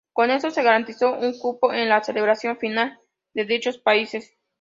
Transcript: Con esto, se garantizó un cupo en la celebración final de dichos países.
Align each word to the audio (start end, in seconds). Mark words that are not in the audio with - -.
Con 0.13 0.31
esto, 0.31 0.49
se 0.49 0.63
garantizó 0.63 1.13
un 1.13 1.37
cupo 1.37 1.71
en 1.71 1.87
la 1.87 2.03
celebración 2.03 2.57
final 2.57 2.99
de 3.35 3.45
dichos 3.45 3.77
países. 3.77 4.35